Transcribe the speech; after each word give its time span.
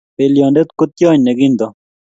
belionte 0.15 0.61
ko 0.77 0.83
tyony 0.95 1.19
ne 1.23 1.33
kinto. 1.39 1.67